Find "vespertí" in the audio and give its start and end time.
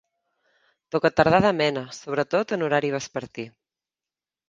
2.99-3.51